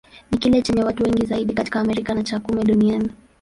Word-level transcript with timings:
Ni 0.31 0.37
kile 0.37 0.61
chenye 0.61 0.83
watu 0.83 1.03
wengi 1.03 1.25
zaidi 1.25 1.53
katika 1.53 1.79
Amerika, 1.79 2.13
na 2.13 2.23
cha 2.23 2.39
kumi 2.39 2.63
duniani. 2.63 3.09